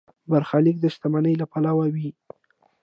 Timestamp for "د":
0.81-0.85